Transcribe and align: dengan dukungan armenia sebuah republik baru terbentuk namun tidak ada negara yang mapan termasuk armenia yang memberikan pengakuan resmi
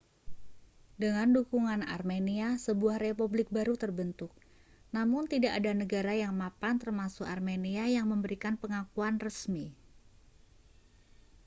dengan 1.03 1.27
dukungan 1.37 1.81
armenia 1.95 2.49
sebuah 2.65 2.97
republik 3.05 3.47
baru 3.57 3.75
terbentuk 3.83 4.31
namun 4.95 5.23
tidak 5.33 5.51
ada 5.61 5.71
negara 5.81 6.13
yang 6.23 6.33
mapan 6.41 6.75
termasuk 6.83 7.25
armenia 7.35 7.85
yang 7.95 8.05
memberikan 8.13 8.55
pengakuan 8.61 9.15
resmi 9.25 9.65